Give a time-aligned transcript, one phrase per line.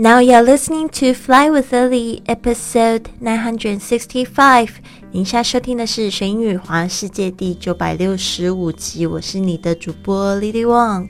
[0.00, 4.68] Now you're listening to Fly with Lily, episode nine hundred sixty-five.
[5.10, 9.04] 您现在收听的是《神语华世界》第九百六十五集。
[9.04, 11.08] 我是你的主播 Lily Wang。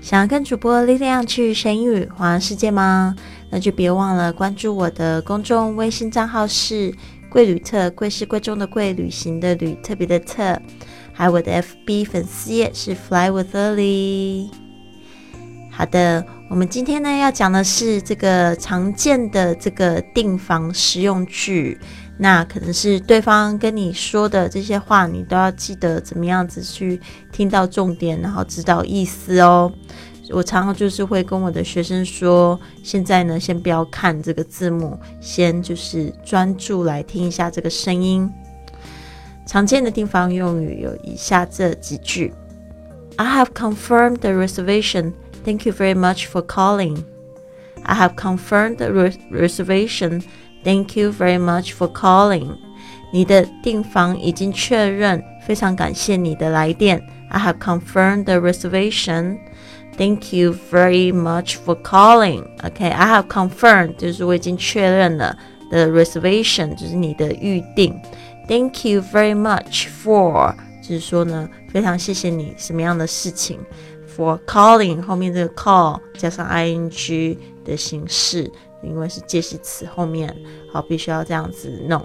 [0.00, 3.14] 想要跟主播 Lily 去神语华世界吗？
[3.50, 6.94] 那就别忘了关注我的公众微信账号是
[7.28, 10.58] “贵旅特”，贵是贵重的贵，旅行的旅，特别的特。
[11.12, 14.48] 还有我的 FB 粉丝页是 Fly with Lily。
[15.80, 16.22] 好的。
[16.50, 21.80] 我们今天呢要讲的是这个常见的这个订房实用句，
[22.18, 27.00] 那可能是对方跟你说的这些话，你都要记得怎么样子去
[27.32, 29.72] 听到重点，然后知道意思哦。
[30.28, 38.30] 我常常就是会跟我的学生说，现在呢先不要看这个字幕，先就是专注来听一下这个声音。
[39.46, 42.34] 常见的订房用语有以下这几句
[43.16, 45.12] ：I have confirmed the reservation.
[45.43, 47.03] Thank you very much for calling.
[47.83, 48.91] I have confirmed the
[49.29, 50.23] reservation.
[50.63, 52.57] Thank you very much for calling.
[53.13, 57.01] 你的订房已经确认，非常感谢你的来电。
[57.29, 59.37] I have confirmed the reservation.
[59.97, 62.43] Thank you very much for calling.
[62.63, 65.37] OK, I have confirmed 就是我已经确认了
[65.69, 67.97] the reservation 就是你的预定。
[68.47, 73.59] Thank you very much for 就是说呢，非常谢谢你什么样的事情。
[74.19, 78.51] for calling 后面这个 call 加上 ing 的形式，
[78.83, 80.35] 因为是介系词后面，
[80.71, 82.03] 好，必须要这样子弄。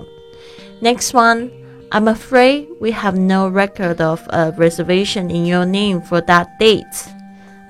[0.80, 1.50] Next one,
[1.90, 6.84] I'm afraid we have no record of a reservation in your name for that date.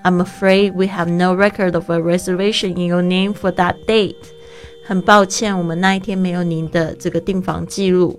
[0.02, 4.16] I'm afraid we have no record of a reservation in your name for that date.
[4.84, 8.18] 很抱歉，我们那一天没有您的这个订房记录。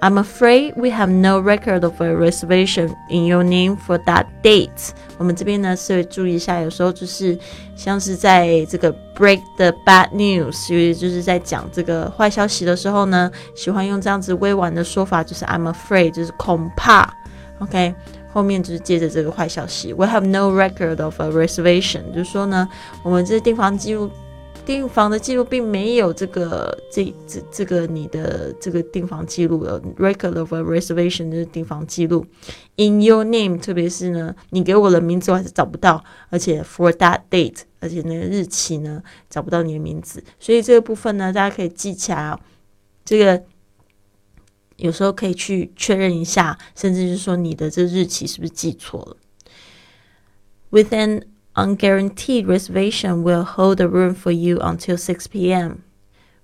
[0.00, 4.90] I'm afraid we have no record of a reservation in your name for that date。
[5.16, 7.36] 我们这边呢是会注意一下，有时候就是
[7.74, 17.12] 像是在这个 break the bad news，就是在讲这个坏消息的时候呢，喜欢用这样子委婉的说法，就是 I'm afraid，就是恐怕。
[17.58, 17.92] OK，
[18.32, 22.68] 后面就是接着这个坏消息，We have no record of a reservation，就是说呢，
[23.02, 24.08] 我们这订房记录。
[24.68, 32.26] 订房的记录并没有这个这这这个你的这个订房记录的 record of a reservation 就是订房记录。
[32.76, 42.38] In your name，特别是呢，你给我的名字我还是找不到，而且 for that date，而且那个日期呢找不到你的名字，所以这个部分呢大家可以记起来，
[43.06, 43.42] 这个
[44.76, 49.16] 有时候可以去确认一下，甚至是说你的这日期是不是记错了。
[50.70, 51.22] Within
[51.57, 55.83] unguaranteed reservation will hold a room for you until 6 p.m.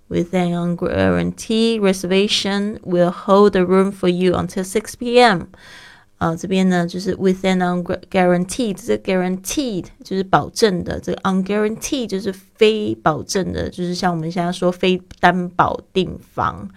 [0.08, 5.47] With an unguaranteed reservation will hold a room for you until 6 p.m.
[6.18, 16.68] 啊，这边呢就是 with an unguaranteed，这 guaranteed 就是保证的，这个 unguaranteed 就是非保证的，就是像我们现在说非担保订房，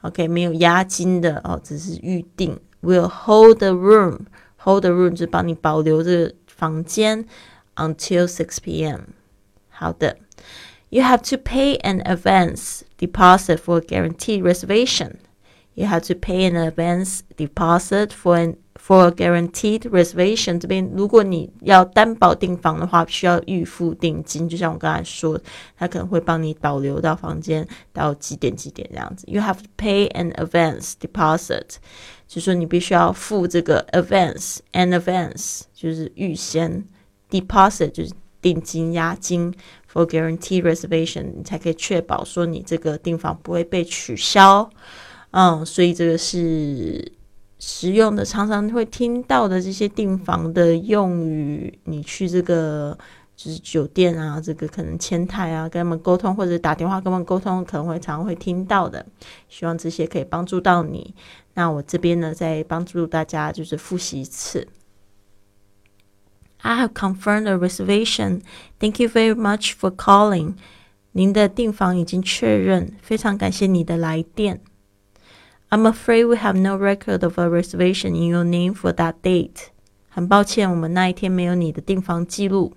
[0.00, 2.58] OK，没有押金的哦，只是预定。
[2.82, 7.24] Will hold the room，hold the room 就是帮你保留这个房间。
[7.76, 9.14] until 6 p.m.
[9.68, 10.16] 好的，
[10.90, 15.16] You have to pay an advance deposit for a guaranteed reservation.
[15.74, 20.58] You have to pay an advance deposit for an for a guaranteed reservation。
[20.58, 24.48] 这边如果你要担保订房的话，需要预付定金。
[24.48, 25.38] 就像我刚才说，
[25.76, 29.24] 他可能会帮你保留到房间到几点几点这样子。
[29.28, 31.76] You have to pay an advance deposit，
[32.26, 36.84] 就说你必须要付这个 advance，an advance 就是预先。
[37.41, 39.51] Deposit 就是定金押金
[39.91, 44.69] ，for guarantee reservation，你才可以确保说你这个订房不会被取消。
[45.31, 47.11] 嗯，所以这个是
[47.57, 51.79] 实用的，常常会听到的这些订房的用语。
[51.85, 52.95] 你去这个
[53.35, 59.03] 就是酒店啊，这个可能前台啊，跟他们沟通或者打电话跟他们沟通，可能会常常会听到的。
[59.49, 61.15] 希望这些可以帮助到你。
[61.55, 64.67] 那我这边呢，再帮助大家就是复习一次。
[66.62, 68.42] I have confirmed the reservation.
[68.80, 70.54] Thank you very much for calling.
[71.12, 74.60] 您的订房已经确认，非常感谢你的来电。
[75.70, 79.68] I'm afraid we have no record of a reservation in your name for that date.
[80.08, 82.74] 很抱歉，我们那一天没有你的订房记录。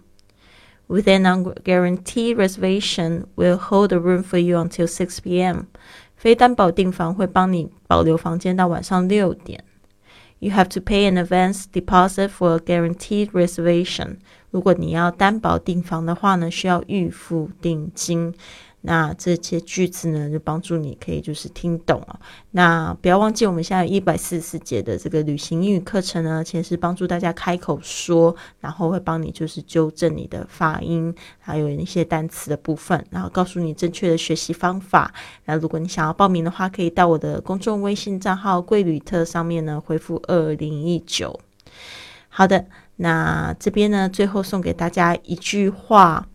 [0.87, 5.67] With an unguaranteed reservation, we'll hold a room for you until 6 p.m.
[6.15, 9.63] 非担保订房会帮你保留房间到晚上六点。
[10.39, 14.17] You have to pay an advance deposit for a guaranteed reservation。
[14.49, 18.33] 如果你要担保订房的话呢，需要预付定金。
[18.82, 22.20] 那这些句子呢，就帮助你可以就是听懂哦。
[22.52, 35.12] 那不要忘记，我们现在一百四十四节的这个旅行英语课程呢，其实是帮助大家开口说，然后会帮你就是纠正你的发音，还有一些单词的部分，然后告诉你正确的学习方法。
[35.46, 41.40] 那如果你想要报名的话，可以到我的公众微信账号“贵旅特”上面呢回复二零一九。
[42.28, 46.28] 好的，那这边呢，最后送给大家一句话。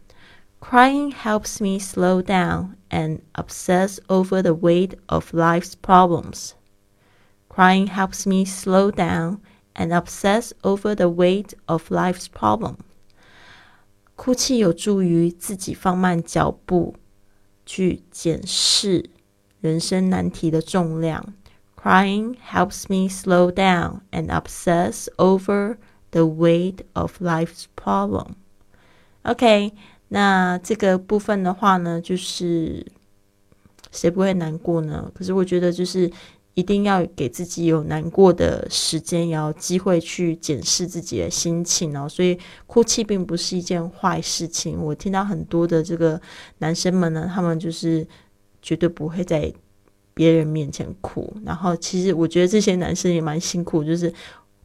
[0.60, 6.54] Crying helps me slow down and obsess over the weight of life's problems.
[7.48, 9.40] Crying helps me slow down
[9.74, 12.78] and obsess over the weight of life's problem.
[14.16, 16.96] 哭泣有助于自己放慢脚步，
[17.64, 19.10] 去检视
[19.60, 21.34] 人生难题的重量。
[21.76, 25.76] Crying helps me slow down and obsess over
[26.10, 28.34] the weight of life's problem.
[29.22, 29.72] OK，
[30.13, 32.85] 那这个部分的话呢，就是
[33.93, 35.09] 谁不会难过呢？
[35.15, 36.11] 可是我觉得，就是
[36.53, 42.09] 一定要给自己有难过的时间，也要机会去检视自己的心情哦。
[42.09, 42.37] 所以
[42.67, 44.77] 哭泣并不是一件坏事情。
[44.83, 46.21] 我听到很多的这个
[46.57, 48.05] 男生们呢，他们就是
[48.61, 49.53] 绝对不会在
[50.13, 51.33] 别人面前哭。
[51.45, 54.13] 然后其实我觉得这些男生也蛮辛苦，就是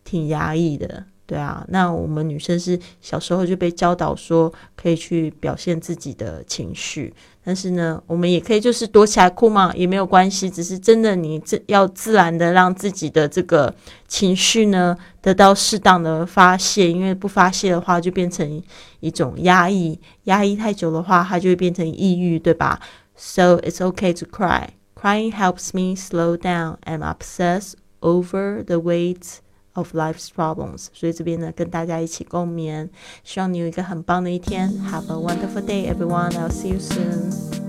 [0.03, 1.05] 挺压抑的。
[1.27, 7.13] 对啊，那我们女生是小时候就被教导说可以去表现自己的情绪，
[7.43, 10.49] 但是呢，我们也可以就是躲起来哭嘛，也没有关系。
[10.49, 13.75] 只是真的，你自要自然的让自己的这个
[14.07, 18.63] 情绪呢得到适当的发泄，因为不发泄的话就变成
[19.01, 22.81] 一种压抑，压抑太久的话，它就会变成抑郁，对吧
[23.17, 24.69] ？So it's okay to cry.
[24.95, 29.41] Crying helps me slow down and obsess over the weight.
[29.76, 32.90] Of life's problems，所以这边呢，跟大家一起共勉，
[33.24, 34.70] 希望你有一个很棒的一天。
[34.92, 36.32] Have a wonderful day, everyone.
[36.32, 37.65] I'll see you soon.